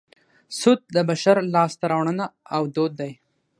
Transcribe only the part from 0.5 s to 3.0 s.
سود د بشر لاسته راوړنه او دود